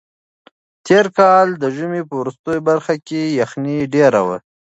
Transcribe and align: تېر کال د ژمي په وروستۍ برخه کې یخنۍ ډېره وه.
تېر 0.87 1.05
کال 1.17 1.47
د 1.61 1.63
ژمي 1.75 2.01
په 2.09 2.13
وروستۍ 2.21 2.59
برخه 2.69 2.95
کې 3.07 3.21
یخنۍ 3.41 3.77
ډېره 3.93 4.21
وه. 4.27 4.37